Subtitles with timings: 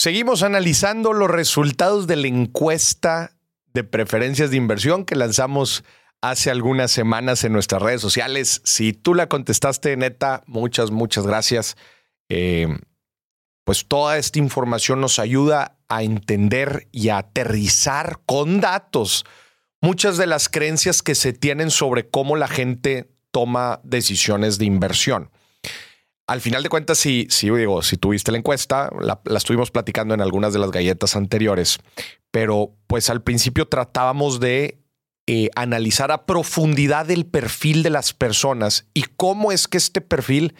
[0.00, 3.36] Seguimos analizando los resultados de la encuesta
[3.74, 5.84] de preferencias de inversión que lanzamos
[6.22, 8.62] hace algunas semanas en nuestras redes sociales.
[8.64, 11.76] Si tú la contestaste, neta, muchas, muchas gracias.
[12.30, 12.78] Eh,
[13.64, 19.26] pues toda esta información nos ayuda a entender y a aterrizar con datos
[19.82, 25.30] muchas de las creencias que se tienen sobre cómo la gente toma decisiones de inversión.
[26.30, 30.20] Al final de cuentas, si, si digo, si tuviste la encuesta, la, estuvimos platicando en
[30.20, 31.80] algunas de las galletas anteriores,
[32.30, 34.78] pero pues al principio tratábamos de
[35.26, 40.54] eh, analizar a profundidad el perfil de las personas y cómo es que este perfil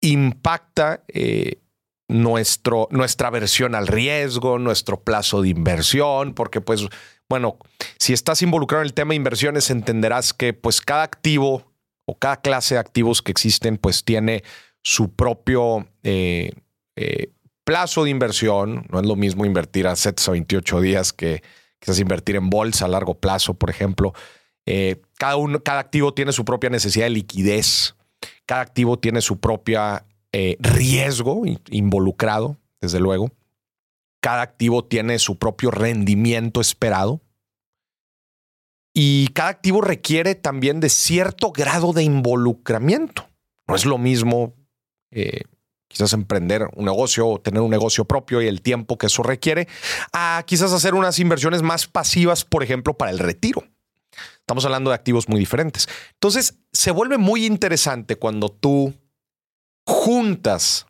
[0.00, 1.60] impacta eh,
[2.06, 6.86] nuestro, nuestra versión al riesgo, nuestro plazo de inversión, porque pues,
[7.28, 7.58] bueno,
[7.98, 11.68] si estás involucrado en el tema de inversiones, entenderás que pues cada activo
[12.06, 14.44] o cada clase de activos que existen, pues tiene
[14.82, 16.52] su propio eh,
[16.96, 17.32] eh,
[17.64, 18.86] plazo de inversión.
[18.90, 21.42] No es lo mismo invertir a 7 o 28 días que
[21.78, 24.12] quizás invertir en bolsa a largo plazo, por ejemplo.
[24.66, 27.94] Eh, cada, cada activo tiene su propia necesidad de liquidez.
[28.46, 30.04] Cada activo tiene su propia
[30.60, 33.32] riesgo involucrado, desde luego.
[34.20, 37.20] Cada activo tiene su propio rendimiento esperado.
[38.94, 43.28] Y cada activo requiere también de cierto grado de involucramiento.
[43.68, 44.54] No es lo mismo
[45.10, 45.42] eh,
[45.88, 49.68] quizás emprender un negocio o tener un negocio propio y el tiempo que eso requiere,
[50.12, 53.64] a quizás hacer unas inversiones más pasivas, por ejemplo, para el retiro.
[54.38, 55.88] Estamos hablando de activos muy diferentes.
[56.14, 58.94] Entonces, se vuelve muy interesante cuando tú
[59.86, 60.86] juntas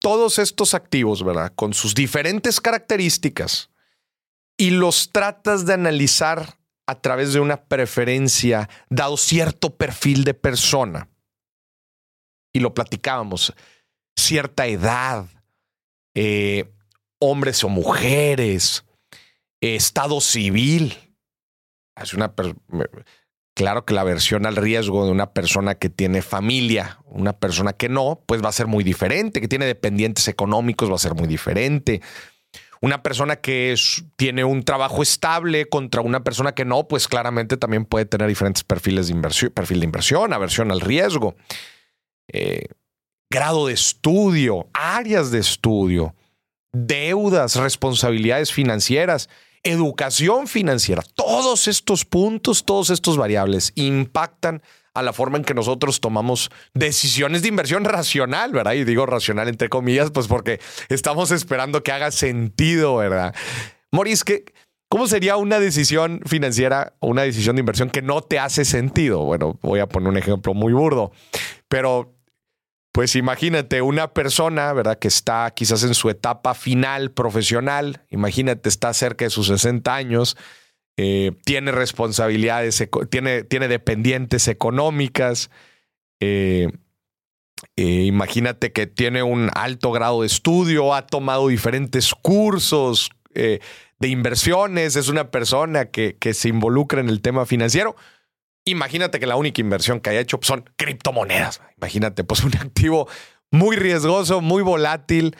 [0.00, 1.52] todos estos activos, ¿verdad?
[1.54, 3.70] Con sus diferentes características
[4.58, 11.08] y los tratas de analizar a través de una preferencia, dado cierto perfil de persona.
[12.52, 13.54] Y lo platicábamos,
[14.16, 15.26] cierta edad,
[16.14, 16.70] eh,
[17.18, 18.84] hombres o mujeres,
[19.60, 20.96] estado civil.
[22.00, 22.32] Es una
[23.54, 27.88] claro que la versión al riesgo de una persona que tiene familia, una persona que
[27.88, 31.26] no, pues va a ser muy diferente, que tiene dependientes económicos va a ser muy
[31.26, 32.00] diferente
[32.82, 33.76] una persona que
[34.16, 38.64] tiene un trabajo estable contra una persona que no, pues claramente también puede tener diferentes
[38.64, 41.36] perfiles de inversión, perfil de inversión, aversión al riesgo,
[42.32, 42.66] eh,
[43.30, 46.14] grado de estudio, áreas de estudio,
[46.72, 49.28] deudas, responsabilidades financieras,
[49.62, 51.02] educación financiera.
[51.14, 54.62] Todos estos puntos, todos estos variables impactan
[54.94, 58.74] a la forma en que nosotros tomamos decisiones de inversión racional, ¿verdad?
[58.74, 63.34] Y digo racional entre comillas, pues porque estamos esperando que haga sentido, ¿verdad?
[63.90, 64.24] Moris,
[64.88, 69.24] ¿cómo sería una decisión financiera o una decisión de inversión que no te hace sentido?
[69.24, 71.12] Bueno, voy a poner un ejemplo muy burdo,
[71.68, 72.14] pero
[72.92, 74.98] pues imagínate una persona, ¿verdad?
[74.98, 80.36] Que está quizás en su etapa final profesional, imagínate, está cerca de sus 60 años,
[80.98, 85.50] eh, tiene responsabilidades, tiene, tiene dependientes económicas.
[86.20, 86.70] Eh,
[87.76, 94.96] eh, imagínate que tiene un alto grado de estudio, ha tomado diferentes cursos de inversiones,
[94.96, 97.96] es una persona que, que, se involucra en el tema financiero.
[98.64, 101.60] Imagínate que la única inversión que haya hecho son criptomonedas.
[101.76, 103.08] Imagínate, pues un activo
[103.50, 105.36] muy riesgoso, muy volátil.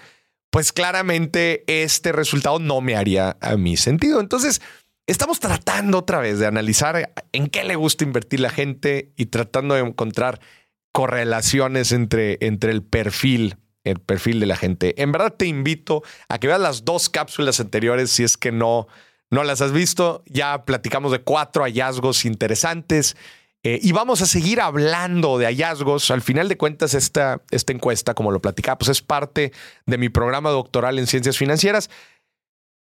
[0.51, 4.21] Pues claramente este resultado no me haría a mi sentido.
[4.21, 4.61] Entonces,
[5.09, 9.75] Estamos tratando otra vez de analizar en qué le gusta invertir la gente y tratando
[9.75, 10.41] de encontrar
[10.93, 15.03] correlaciones entre, entre el perfil, el perfil de la gente.
[15.03, 18.87] En verdad te invito a que veas las dos cápsulas anteriores si es que no,
[19.33, 20.23] no las has visto.
[20.27, 23.17] Ya platicamos de cuatro hallazgos interesantes.
[23.65, 26.11] Eh, y vamos a seguir hablando de hallazgos.
[26.11, 29.53] Al final de cuentas, esta, esta encuesta, como lo platicamos, es parte
[29.87, 31.89] de mi programa doctoral en ciencias financieras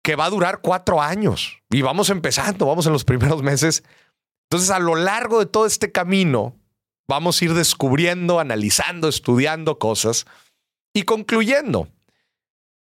[0.03, 3.83] que va a durar cuatro años y vamos empezando, vamos en los primeros meses.
[4.49, 6.53] Entonces, a lo largo de todo este camino,
[7.07, 10.25] vamos a ir descubriendo, analizando, estudiando cosas
[10.93, 11.87] y concluyendo.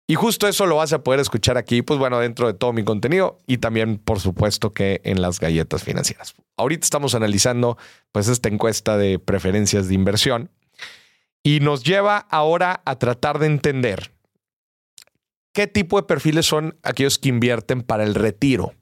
[0.08, 2.84] Y justo eso lo vas a poder escuchar aquí, pues bueno, dentro de todo mi
[2.84, 6.34] contenido y también, por supuesto, que en las galletas financieras.
[6.56, 7.76] Ahorita estamos analizando,
[8.12, 10.50] pues, esta encuesta de preferencias de inversión
[11.42, 14.12] y nos lleva ahora a tratar de entender
[15.56, 18.74] ¿Qué tipo de perfiles son aquellos que invierten para el retiro?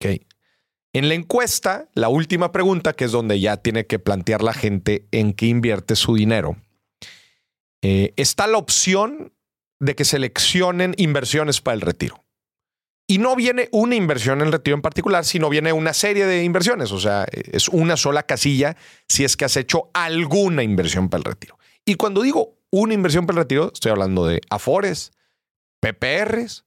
[0.00, 5.06] En la encuesta, la última pregunta, que es donde ya tiene que plantear la gente
[5.12, 6.56] en qué invierte su dinero,
[7.82, 9.32] eh, está la opción
[9.80, 12.24] de que seleccionen inversiones para el retiro.
[13.06, 16.42] Y no viene una inversión en el retiro en particular, sino viene una serie de
[16.42, 16.90] inversiones.
[16.90, 18.76] O sea, es una sola casilla
[19.08, 21.58] si es que has hecho alguna inversión para el retiro.
[21.84, 25.12] Y cuando digo una inversión para el retiro, estoy hablando de Afores,
[25.80, 26.64] PPRs,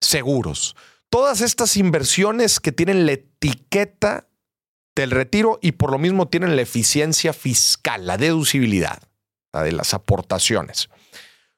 [0.00, 0.76] seguros.
[1.08, 4.28] Todas estas inversiones que tienen la etiqueta
[4.94, 9.02] del retiro y por lo mismo tienen la eficiencia fiscal, la deducibilidad
[9.52, 10.88] de las aportaciones.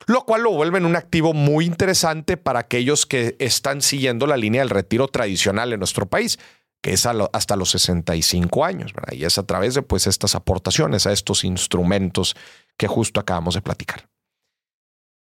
[0.07, 4.63] Lo cual lo vuelve un activo muy interesante para aquellos que están siguiendo la línea
[4.63, 6.39] del retiro tradicional en nuestro país,
[6.83, 11.13] que es hasta los 65 años, y es a través de pues, estas aportaciones a
[11.13, 12.35] estos instrumentos
[12.77, 14.09] que justo acabamos de platicar.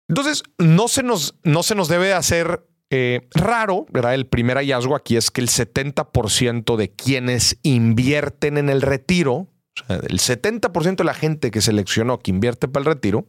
[0.08, 4.14] Entonces, no se nos, no se nos debe hacer eh, raro, ¿verdad?
[4.14, 9.48] El primer hallazgo aquí es que el 70% de quienes invierten en el retiro,
[9.88, 13.28] el 70% de la gente que seleccionó que invierte para el retiro,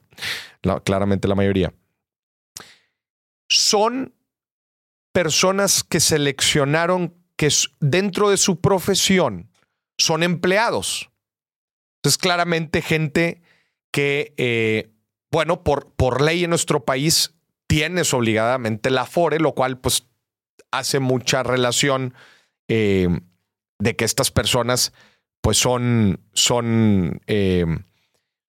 [0.83, 1.73] claramente la mayoría,
[3.49, 4.13] son
[5.13, 7.49] personas que seleccionaron que
[7.79, 9.49] dentro de su profesión
[9.97, 11.09] son empleados.
[11.97, 13.41] Entonces, claramente gente
[13.91, 14.91] que, eh,
[15.31, 17.33] bueno, por, por ley en nuestro país
[17.67, 20.07] tienes obligadamente la FORE, lo cual pues
[20.71, 22.13] hace mucha relación
[22.67, 23.07] eh,
[23.79, 24.93] de que estas personas
[25.47, 27.65] pues son, son, eh,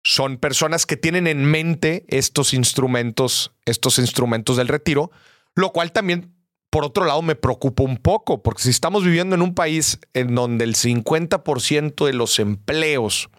[0.02, 5.12] son personas que tienen en mente estos instrumentos, estos instrumentos del retiro,
[5.54, 6.34] lo cual también,
[6.70, 10.34] por otro lado, me preocupa un poco, porque si estamos viviendo en un país en
[10.34, 13.30] donde el 50% de los empleos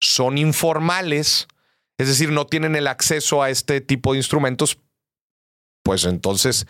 [0.00, 1.46] son informales,
[1.98, 4.80] es decir, no tienen el acceso a este tipo de instrumentos,
[5.84, 6.66] pues entonces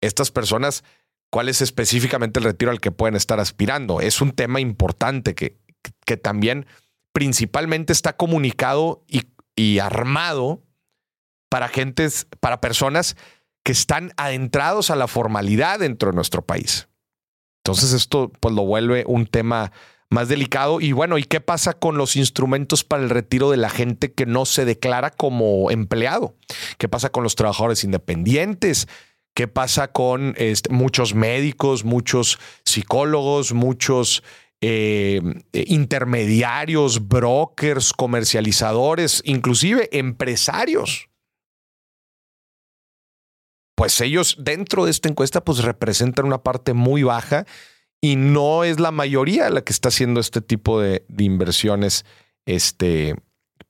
[0.00, 0.82] estas personas,
[1.30, 4.00] ¿cuál es específicamente el retiro al que pueden estar aspirando?
[4.00, 5.56] Es un tema importante que,
[6.08, 6.66] que también
[7.12, 9.04] principalmente está comunicado
[9.56, 10.62] y, armado
[11.50, 13.14] para gentes, para personas
[13.62, 16.88] que están adentrados a la formalidad dentro de nuestro país.
[17.62, 19.70] Entonces esto pues lo vuelve un tema
[20.08, 20.80] más delicado.
[20.80, 24.24] Y bueno, ¿y qué pasa con los instrumentos para el retiro de la gente que
[24.24, 26.36] no se declara como empleado?
[26.78, 28.88] ¿Qué pasa con los trabajadores independientes?
[29.34, 34.22] ¿Qué pasa con este, muchos médicos, muchos psicólogos, muchos
[34.60, 35.20] eh,
[35.52, 41.08] intermediarios, brokers, comercializadores, inclusive empresarios?
[43.76, 47.46] Pues ellos dentro de esta encuesta pues representan una parte muy baja
[48.00, 52.04] y no es la mayoría la que está haciendo este tipo de, inversiones
[52.44, 53.14] este,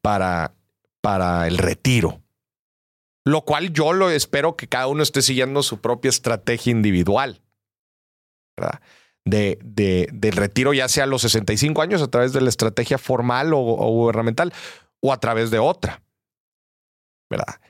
[0.01, 0.55] para,
[1.03, 2.23] para el retiro.
[3.27, 7.43] Lo cual yo lo espero que cada uno esté siguiendo su propia estrategia individual.
[8.57, 8.81] ¿verdad?
[9.29, 12.99] De, de, del retiro, ya sea a los 65 años a través de la estrategia
[12.99, 14.55] formal o, gubernamental
[15.01, 16.03] o a través de otra.
[17.31, 17.61] ¿verdad?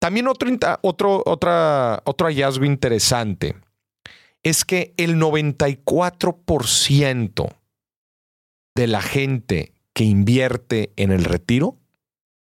[0.00, 3.56] También otro, otra, otro hallazgo interesante
[4.42, 7.56] es que el 94%
[8.76, 11.76] de la gente que invierte en el retiro,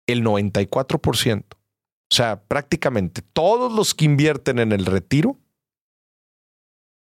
[0.06, 5.38] el 94%, o sea, prácticamente todos los que invierten en el retiro,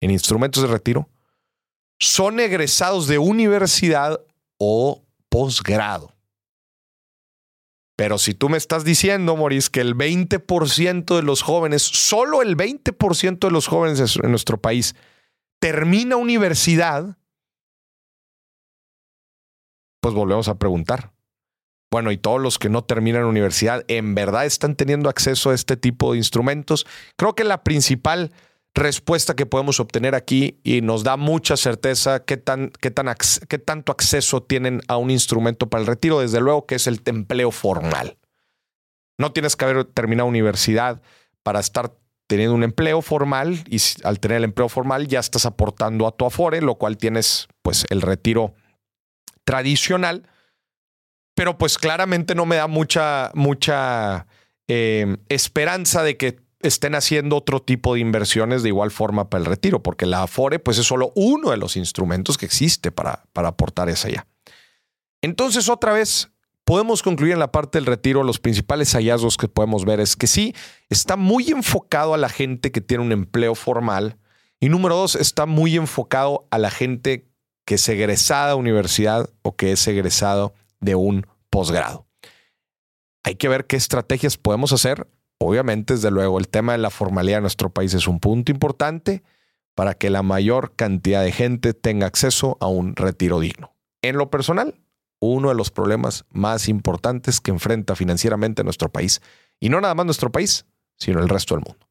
[0.01, 1.09] en instrumentos de retiro,
[1.99, 4.21] son egresados de universidad
[4.59, 6.15] o posgrado.
[7.97, 12.57] Pero si tú me estás diciendo, Maurice, que el 20% de los jóvenes, solo el
[12.57, 14.95] 20% de los jóvenes en nuestro país
[15.61, 17.17] termina universidad,
[20.03, 21.13] pues volvemos a preguntar.
[21.91, 25.79] Bueno, y todos los que no terminan universidad, ¿en verdad están teniendo acceso a este
[25.79, 26.87] tipo de instrumentos?
[27.17, 28.33] Creo que la principal
[28.77, 33.13] respuesta que podemos obtener aquí y nos da mucha certeza qué, tan, qué, tan,
[33.49, 37.01] qué tanto acceso tienen a un instrumento para el retiro, desde luego que es el
[37.07, 38.19] empleo formal.
[39.19, 41.03] No tienes que haber terminado universidad
[41.43, 41.93] para estar
[42.27, 46.27] teniendo un empleo formal y al tener el empleo formal ya estás aportando a tu
[46.27, 48.55] afore, lo cual tienes pues el retiro
[49.45, 50.29] tradicional,
[51.35, 54.27] pero pues claramente no me da mucha, mucha
[54.69, 59.47] eh, esperanza de que estén haciendo otro tipo de inversiones de igual forma para el
[59.47, 63.49] retiro, porque la Afore pues es solo uno de los instrumentos que existe para, para
[63.49, 64.27] aportar esa ya.
[65.23, 66.31] Entonces, otra vez,
[66.65, 70.27] podemos concluir en la parte del retiro, los principales hallazgos que podemos ver es que
[70.27, 70.55] sí,
[70.89, 74.19] está muy enfocado a la gente que tiene un empleo formal
[74.61, 77.29] y número dos, está muy enfocado a la gente
[77.65, 82.07] que es egresada a universidad o que es egresado de un posgrado.
[83.25, 85.09] Hay que ver qué estrategias podemos hacer
[85.47, 89.23] Obviamente, desde luego, el tema de la formalidad en nuestro país es un punto importante
[89.77, 93.75] para que la mayor cantidad de gente tenga acceso a un retiro digno.
[94.03, 94.75] En lo personal,
[95.21, 99.21] uno de los problemas más importantes que enfrenta financieramente nuestro país,
[99.61, 101.86] y no nada más nuestro país, sino el resto del mundo.